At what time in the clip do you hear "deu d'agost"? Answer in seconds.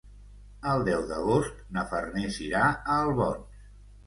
0.87-1.59